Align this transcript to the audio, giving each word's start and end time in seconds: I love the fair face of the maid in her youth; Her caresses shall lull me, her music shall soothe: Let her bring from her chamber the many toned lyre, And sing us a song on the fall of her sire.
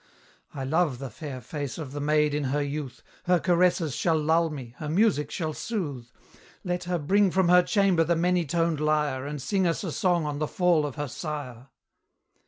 I 0.51 0.63
love 0.63 0.97
the 0.97 1.11
fair 1.11 1.39
face 1.41 1.77
of 1.77 1.91
the 1.91 1.99
maid 2.01 2.33
in 2.33 2.45
her 2.45 2.61
youth; 2.63 3.03
Her 3.25 3.39
caresses 3.39 3.95
shall 3.95 4.17
lull 4.19 4.49
me, 4.49 4.73
her 4.77 4.89
music 4.89 5.29
shall 5.29 5.53
soothe: 5.53 6.07
Let 6.63 6.85
her 6.85 6.97
bring 6.97 7.29
from 7.29 7.49
her 7.49 7.61
chamber 7.61 8.03
the 8.03 8.15
many 8.15 8.43
toned 8.43 8.79
lyre, 8.79 9.27
And 9.27 9.39
sing 9.39 9.67
us 9.67 9.83
a 9.83 9.91
song 9.91 10.25
on 10.25 10.39
the 10.39 10.47
fall 10.47 10.87
of 10.87 10.95
her 10.95 11.07
sire. 11.07 11.67